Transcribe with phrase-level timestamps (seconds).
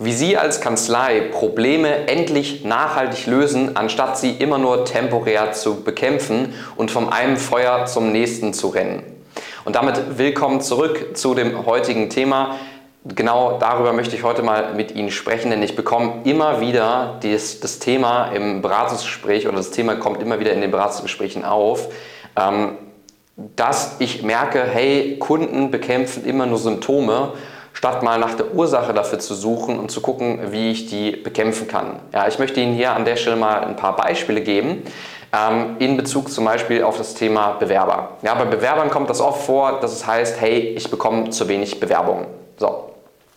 [0.00, 6.52] Wie Sie als Kanzlei Probleme endlich nachhaltig lösen, anstatt sie immer nur temporär zu bekämpfen
[6.74, 9.04] und vom einen Feuer zum nächsten zu rennen.
[9.64, 12.56] Und damit willkommen zurück zu dem heutigen Thema.
[13.04, 17.60] Genau darüber möchte ich heute mal mit Ihnen sprechen, denn ich bekomme immer wieder das,
[17.60, 21.88] das Thema im Beratungsgespräch oder das Thema kommt immer wieder in den Beratungsgesprächen auf,
[22.36, 22.78] ähm,
[23.36, 27.34] dass ich merke, hey, Kunden bekämpfen immer nur Symptome
[27.84, 31.68] statt mal nach der Ursache dafür zu suchen und zu gucken, wie ich die bekämpfen
[31.68, 32.00] kann.
[32.14, 34.84] Ja, ich möchte Ihnen hier an der Stelle mal ein paar Beispiele geben
[35.34, 38.12] ähm, in Bezug zum Beispiel auf das Thema Bewerber.
[38.22, 41.78] Ja, bei Bewerbern kommt das oft vor, dass es heißt, hey, ich bekomme zu wenig
[41.78, 42.24] Bewerbungen.
[42.56, 42.88] So.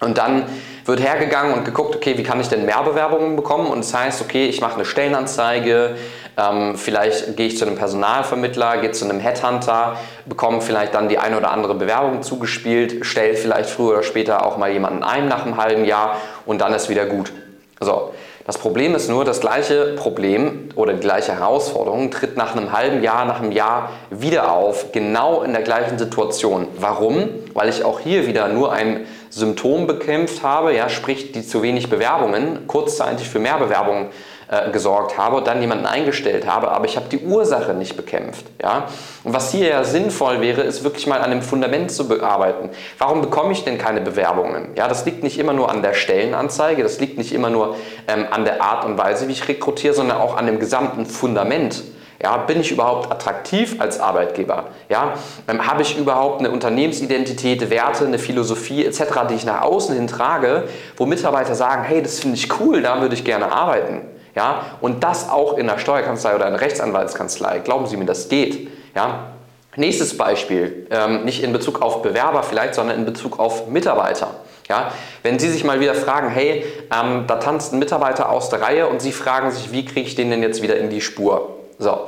[0.00, 0.46] Und dann
[0.86, 3.68] wird hergegangen und geguckt, okay, wie kann ich denn mehr Bewerbungen bekommen?
[3.68, 5.94] Und es das heißt, okay, ich mache eine Stellenanzeige,
[6.36, 9.96] ähm, vielleicht gehe ich zu einem Personalvermittler, gehe zu einem Headhunter,
[10.26, 14.56] bekomme vielleicht dann die eine oder andere Bewerbung zugespielt, stelle vielleicht früher oder später auch
[14.56, 17.32] mal jemanden ein nach einem halben Jahr und dann ist wieder gut.
[17.80, 18.12] So.
[18.44, 23.00] Das Problem ist nur, das gleiche Problem oder die gleiche Herausforderung tritt nach einem halben
[23.00, 26.66] Jahr, nach einem Jahr wieder auf, genau in der gleichen Situation.
[26.76, 27.28] Warum?
[27.54, 31.88] Weil ich auch hier wieder nur ein Symptom bekämpft habe, ja, sprich die zu wenig
[31.88, 34.08] Bewerbungen, kurzzeitig für mehr Bewerbungen
[34.48, 38.44] äh, gesorgt habe und dann jemanden eingestellt habe, aber ich habe die Ursache nicht bekämpft.
[38.62, 38.88] Ja?
[39.24, 42.70] Und was hier ja sinnvoll wäre, ist wirklich mal an dem Fundament zu bearbeiten.
[42.98, 44.70] Warum bekomme ich denn keine Bewerbungen?
[44.76, 47.76] Ja, das liegt nicht immer nur an der Stellenanzeige, das liegt nicht immer nur
[48.08, 51.82] ähm, an der Art und Weise, wie ich rekrutiere, sondern auch an dem gesamten Fundament.
[52.22, 54.66] Ja, bin ich überhaupt attraktiv als Arbeitgeber?
[54.88, 55.14] Ja,
[55.48, 60.06] ähm, habe ich überhaupt eine Unternehmensidentität, Werte, eine Philosophie etc., die ich nach außen hin
[60.06, 64.02] trage, wo Mitarbeiter sagen, hey, das finde ich cool, da würde ich gerne arbeiten.
[64.34, 64.66] Ja?
[64.80, 67.60] Und das auch in einer Steuerkanzlei oder einer Rechtsanwaltskanzlei.
[67.60, 68.68] Glauben Sie mir, das geht.
[68.94, 69.32] Ja?
[69.76, 74.28] Nächstes Beispiel, ähm, nicht in Bezug auf Bewerber vielleicht, sondern in Bezug auf Mitarbeiter.
[74.68, 74.92] Ja?
[75.22, 78.86] Wenn Sie sich mal wieder fragen, hey, ähm, da tanzt ein Mitarbeiter aus der Reihe
[78.86, 81.58] und Sie fragen sich, wie kriege ich den denn jetzt wieder in die Spur?
[81.78, 82.06] So,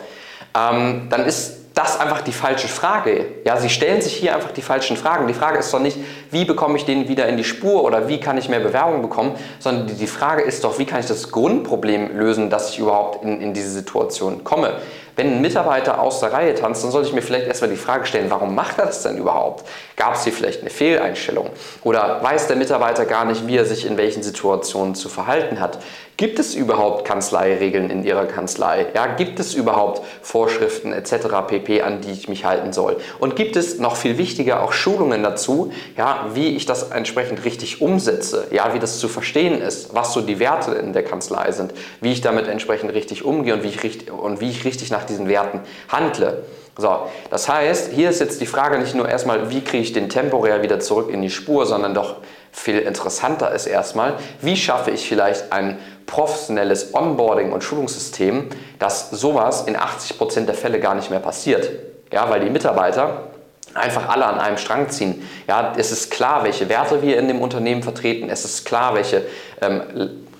[0.57, 3.27] ähm, dann ist das einfach die falsche Frage.
[3.45, 5.27] Ja, sie stellen sich hier einfach die falschen Fragen.
[5.27, 5.99] Die Frage ist doch nicht,
[6.31, 9.35] wie bekomme ich den wieder in die Spur oder wie kann ich mehr Bewerbung bekommen,
[9.59, 13.41] sondern die, Frage ist doch, wie kann ich das Grundproblem lösen, dass ich überhaupt in,
[13.41, 14.75] in diese Situation komme.
[15.17, 18.05] Wenn ein Mitarbeiter aus der Reihe tanzt, dann sollte ich mir vielleicht erstmal die Frage
[18.07, 19.65] stellen, warum macht er das denn überhaupt?
[19.97, 21.51] Gab es hier vielleicht eine Fehleinstellung?
[21.85, 25.79] Oder weiß der Mitarbeiter gar nicht, wie er sich in welchen Situationen zu verhalten hat?
[26.17, 28.87] Gibt es überhaupt Kanzleiregeln in Ihrer Kanzlei?
[28.95, 31.27] Ja, gibt es überhaupt Vorschriften etc.
[31.49, 32.99] pp, an die ich mich halten soll?
[33.19, 37.81] Und gibt es noch viel wichtiger auch Schulungen dazu, ja, wie ich das entsprechend richtig
[37.81, 41.75] umsetze, ja, wie das zu verstehen ist, was so die Werte in der Kanzlei sind,
[42.01, 45.04] wie ich damit entsprechend richtig umgehe und wie ich richtig, und wie ich richtig nach
[45.05, 46.45] nach diesen Werten handle.
[46.77, 50.09] So, das heißt, hier ist jetzt die Frage nicht nur erstmal, wie kriege ich den
[50.09, 52.17] temporär wieder zurück in die Spur, sondern doch
[52.51, 58.49] viel interessanter ist erstmal, wie schaffe ich vielleicht ein professionelles Onboarding und Schulungssystem,
[58.79, 61.71] dass sowas in 80% der Fälle gar nicht mehr passiert.
[62.13, 63.29] Ja, weil die Mitarbeiter
[63.75, 65.29] einfach alle an einem Strang ziehen.
[65.49, 68.31] Ja, es ist klar, welche Werte wir in dem Unternehmen vertreten.
[68.31, 69.23] Es ist klar, welche
[69.61, 69.83] ähm,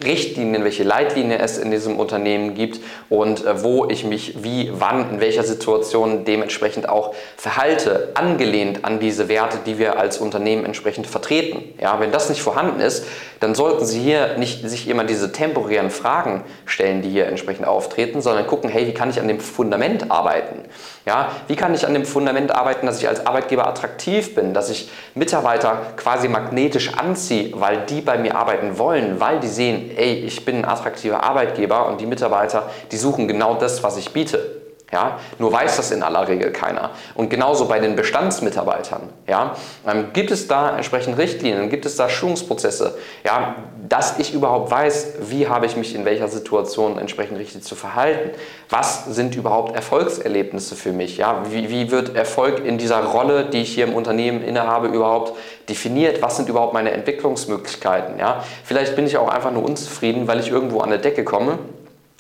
[0.05, 5.11] Richtlinien, welche Leitlinien es in diesem Unternehmen gibt und äh, wo ich mich wie, wann,
[5.11, 11.07] in welcher Situation dementsprechend auch verhalte, angelehnt an diese Werte, die wir als Unternehmen entsprechend
[11.07, 11.75] vertreten.
[11.81, 13.05] Ja, wenn das nicht vorhanden ist,
[13.41, 18.23] dann sollten Sie hier nicht sich immer diese temporären Fragen stellen, die hier entsprechend auftreten,
[18.23, 20.61] sondern gucken, hey, wie kann ich an dem Fundament arbeiten?
[21.05, 24.71] Ja, wie kann ich an dem Fundament arbeiten, dass ich als Arbeitgeber attraktiv bin, dass
[24.71, 30.15] ich Mitarbeiter quasi magnetisch anziehe, weil die bei mir arbeiten wollen, weil die sehen, ey,
[30.25, 34.64] ich bin ein attraktiver Arbeitgeber und die Mitarbeiter, die suchen genau das, was ich biete.
[34.93, 36.91] Ja, nur weiß das in aller Regel keiner.
[37.15, 39.09] Und genauso bei den Bestandsmitarbeitern.
[39.27, 39.57] Ja,
[39.87, 43.57] ähm, gibt es da entsprechend Richtlinien, gibt es da Schulungsprozesse, ja,
[43.89, 48.31] dass ich überhaupt weiß, wie habe ich mich in welcher Situation entsprechend richtig zu verhalten?
[48.69, 51.17] Was sind überhaupt Erfolgserlebnisse für mich?
[51.17, 55.33] Ja, wie, wie wird Erfolg in dieser Rolle, die ich hier im Unternehmen innehabe, überhaupt
[55.69, 56.23] definiert?
[56.23, 58.19] Was sind überhaupt meine Entwicklungsmöglichkeiten?
[58.19, 61.59] Ja, vielleicht bin ich auch einfach nur unzufrieden, weil ich irgendwo an der Decke komme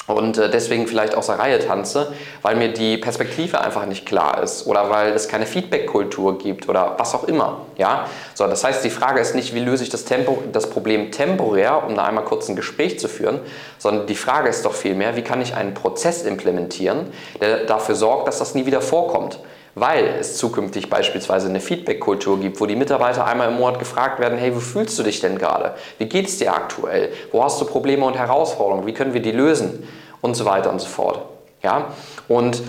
[0.07, 2.13] und äh, deswegen vielleicht aus der Reihe tanze,
[2.43, 6.95] weil mir die Perspektive einfach nicht klar ist oder weil es keine Feedback-Kultur gibt oder
[6.99, 7.63] was auch immer.
[7.77, 8.07] Ja?
[8.35, 11.85] So, das heißt, die Frage ist nicht, wie löse ich das, Tempo, das Problem temporär,
[11.87, 13.41] um da einmal kurz ein Gespräch zu führen,
[13.79, 17.07] sondern die Frage ist doch vielmehr, wie kann ich einen Prozess implementieren,
[17.41, 19.39] der dafür sorgt, dass das nie wieder vorkommt
[19.75, 24.39] weil es zukünftig beispielsweise eine Feedback-Kultur gibt, wo die Mitarbeiter einmal im Monat gefragt werden,
[24.39, 25.75] hey, wo fühlst du dich denn gerade?
[25.99, 27.11] Wie geht es dir aktuell?
[27.33, 28.87] Wo hast du Probleme und Herausforderungen?
[28.87, 29.87] Wie können wir die lösen?
[30.21, 31.21] Und so weiter und so fort.
[31.63, 31.89] Ja?
[32.29, 32.63] Und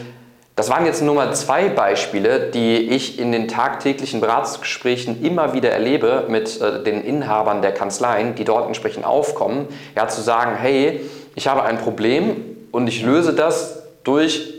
[0.58, 5.70] Das waren jetzt nur mal zwei Beispiele, die ich in den tagtäglichen Beratungsgesprächen immer wieder
[5.70, 9.68] erlebe mit äh, den Inhabern der Kanzleien, die dort entsprechend aufkommen.
[9.98, 11.02] Ja, zu sagen, hey,
[11.36, 12.38] ich habe ein Problem
[12.72, 14.54] und ich löse das durch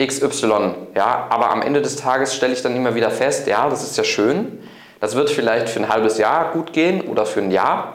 [0.00, 0.74] XY.
[0.94, 3.96] Ja, aber am Ende des Tages stelle ich dann immer wieder fest, ja, das ist
[3.96, 4.60] ja schön.
[5.00, 7.94] Das wird vielleicht für ein halbes Jahr gut gehen oder für ein Jahr.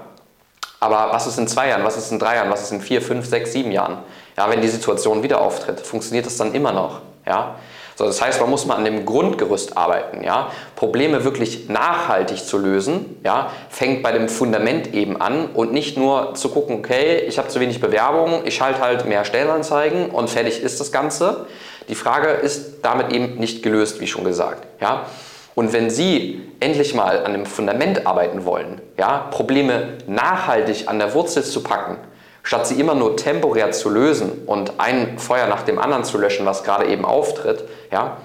[0.81, 1.85] Aber was ist in zwei Jahren?
[1.85, 2.49] Was ist in drei Jahren?
[2.49, 3.99] Was ist in vier, fünf, sechs, sieben Jahren?
[4.37, 6.99] Ja, wenn die Situation wieder auftritt, funktioniert das dann immer noch.
[7.25, 7.55] Ja?
[7.95, 10.23] So, das heißt, man muss mal an dem Grundgerüst arbeiten.
[10.25, 10.51] Ja?
[10.75, 13.49] Probleme wirklich nachhaltig zu lösen, ja?
[13.69, 17.61] fängt bei dem Fundament eben an und nicht nur zu gucken, okay, ich habe zu
[17.61, 21.45] wenig Bewerbungen, ich schalte halt mehr Stellenanzeigen und fertig ist das Ganze.
[21.87, 24.65] Die Frage ist damit eben nicht gelöst, wie schon gesagt.
[24.81, 25.07] Ja?
[25.55, 31.13] Und wenn Sie endlich mal an dem Fundament arbeiten wollen, ja, Probleme nachhaltig an der
[31.13, 31.97] Wurzel zu packen,
[32.41, 36.45] statt sie immer nur temporär zu lösen und ein Feuer nach dem anderen zu löschen,
[36.45, 38.17] was gerade eben auftritt, ja,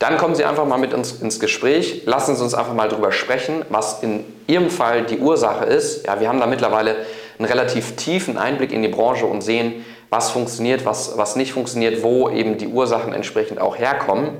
[0.00, 3.12] dann kommen Sie einfach mal mit uns ins Gespräch, lassen Sie uns einfach mal darüber
[3.12, 6.06] sprechen, was in Ihrem Fall die Ursache ist.
[6.06, 6.96] Ja, wir haben da mittlerweile
[7.38, 9.84] einen relativ tiefen Einblick in die Branche und sehen,
[10.14, 14.30] was funktioniert, was, was nicht funktioniert, wo eben die Ursachen entsprechend auch herkommen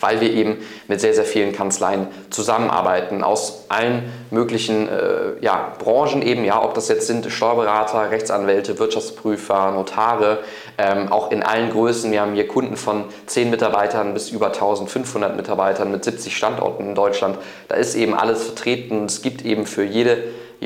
[0.00, 0.58] weil wir eben
[0.88, 6.74] mit sehr, sehr vielen Kanzleien zusammenarbeiten, aus allen möglichen äh, ja, Branchen eben, ja, ob
[6.74, 10.40] das jetzt sind Steuerberater, Rechtsanwälte, Wirtschaftsprüfer, Notare,
[10.76, 12.12] ähm, auch in allen Größen.
[12.12, 16.94] Wir haben hier Kunden von 10 Mitarbeitern bis über 1500 Mitarbeitern mit 70 Standorten in
[16.94, 17.38] Deutschland.
[17.68, 19.06] Da ist eben alles vertreten.
[19.06, 20.24] Es gibt eben für jede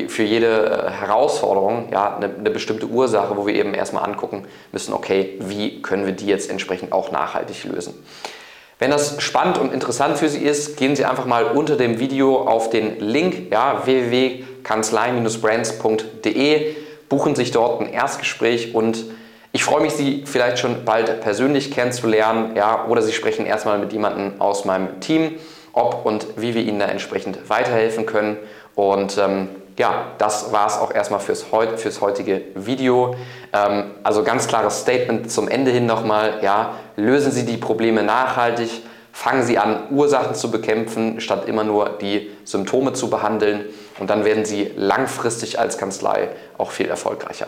[0.08, 4.94] für jede äh, Herausforderung ja, eine, eine, bestimmte Ursache, wo wir eben erstmal angucken müssen,
[4.94, 7.94] okay, wie können wir die jetzt entsprechend auch nachhaltig lösen.
[8.78, 12.46] Wenn das spannend und interessant für Sie ist, gehen Sie einfach mal unter dem Video
[12.46, 16.76] auf den Link ja, www.kanzlei-brands.de,
[17.08, 19.04] buchen sich dort ein Erstgespräch und
[19.52, 23.92] ich freue mich, Sie vielleicht schon bald persönlich kennenzulernen ja, oder Sie sprechen erstmal mit
[23.92, 25.32] jemandem aus meinem Team,
[25.72, 28.36] ob und wie wir Ihnen da entsprechend weiterhelfen können.
[28.76, 29.48] Und ähm,
[29.80, 33.16] ja, das war es auch erstmal fürs, heut, fürs heutige Video.
[33.54, 36.40] Ähm, also ganz klares Statement zum Ende hin nochmal.
[36.42, 41.96] Ja, lösen Sie die Probleme nachhaltig, fangen Sie an, Ursachen zu bekämpfen, statt immer nur
[41.98, 43.64] die Symptome zu behandeln.
[43.98, 46.28] Und dann werden Sie langfristig als Kanzlei
[46.58, 47.46] auch viel erfolgreicher.